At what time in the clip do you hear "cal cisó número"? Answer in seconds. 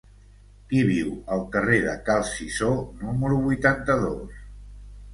2.09-3.41